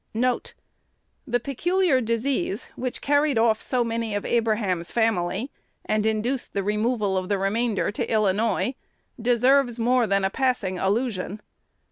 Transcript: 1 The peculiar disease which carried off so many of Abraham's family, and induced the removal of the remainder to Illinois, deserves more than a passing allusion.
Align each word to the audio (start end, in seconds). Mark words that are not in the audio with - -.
1 0.13 0.41
The 1.27 1.39
peculiar 1.39 2.01
disease 2.01 2.67
which 2.75 3.01
carried 3.01 3.37
off 3.37 3.61
so 3.61 3.83
many 3.83 4.15
of 4.15 4.25
Abraham's 4.25 4.89
family, 4.89 5.51
and 5.85 6.07
induced 6.07 6.53
the 6.55 6.63
removal 6.63 7.15
of 7.17 7.29
the 7.29 7.37
remainder 7.37 7.91
to 7.91 8.11
Illinois, 8.11 8.73
deserves 9.21 9.77
more 9.77 10.07
than 10.07 10.23
a 10.25 10.31
passing 10.31 10.79
allusion. 10.79 11.39